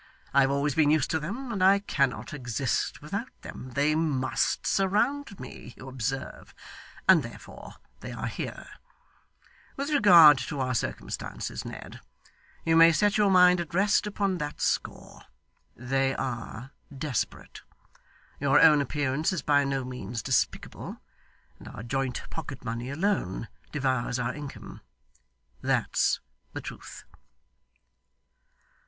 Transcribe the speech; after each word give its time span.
I 0.33 0.41
have 0.41 0.49
always 0.49 0.73
been 0.73 0.89
used 0.89 1.11
to 1.11 1.19
them, 1.19 1.51
and 1.51 1.61
I 1.63 1.77
cannot 1.77 2.33
exist 2.33 3.03
without 3.03 3.29
them. 3.43 3.73
They 3.75 3.93
must 3.93 4.65
surround 4.65 5.39
me, 5.39 5.75
you 5.77 5.87
observe, 5.87 6.55
and 7.07 7.21
therefore 7.21 7.75
they 7.99 8.11
are 8.11 8.25
here. 8.25 8.65
With 9.77 9.91
regard 9.91 10.39
to 10.39 10.59
our 10.59 10.73
circumstances, 10.73 11.63
Ned, 11.63 11.99
you 12.65 12.75
may 12.75 12.91
set 12.91 13.19
your 13.19 13.29
mind 13.29 13.59
at 13.61 13.75
rest 13.75 14.07
upon 14.07 14.39
that 14.39 14.59
score. 14.59 15.21
They 15.75 16.15
are 16.15 16.71
desperate. 16.91 17.61
Your 18.39 18.59
own 18.59 18.81
appearance 18.81 19.31
is 19.31 19.43
by 19.43 19.63
no 19.63 19.85
means 19.85 20.23
despicable, 20.23 20.99
and 21.59 21.67
our 21.67 21.83
joint 21.83 22.27
pocket 22.31 22.65
money 22.65 22.89
alone 22.89 23.49
devours 23.71 24.17
our 24.17 24.33
income. 24.33 24.81
That's 25.61 26.19
the 26.53 26.61
truth. 26.61 27.03